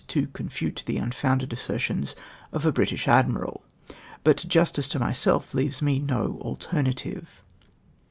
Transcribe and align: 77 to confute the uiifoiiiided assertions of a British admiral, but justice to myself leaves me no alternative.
77 0.07 0.25
to 0.25 0.33
confute 0.35 0.83
the 0.87 0.97
uiifoiiiided 0.97 1.53
assertions 1.53 2.15
of 2.51 2.65
a 2.65 2.71
British 2.71 3.07
admiral, 3.07 3.63
but 4.23 4.37
justice 4.47 4.89
to 4.89 4.97
myself 4.97 5.53
leaves 5.53 5.79
me 5.79 5.99
no 5.99 6.39
alternative. 6.41 7.43